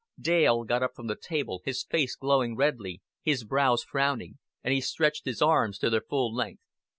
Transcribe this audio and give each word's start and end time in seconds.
Dale 0.19 0.63
got 0.63 0.81
up 0.81 0.95
from 0.95 1.05
the 1.05 1.15
table, 1.15 1.61
his 1.63 1.83
face 1.83 2.15
glowing 2.15 2.55
redly, 2.55 3.03
his 3.21 3.43
brows 3.43 3.83
frowning; 3.83 4.39
and 4.63 4.73
he 4.73 4.81
stretched 4.81 5.25
his 5.25 5.43
arms 5.43 5.77
to 5.77 5.91
their 5.91 6.01
full 6.01 6.33
length. 6.33 6.63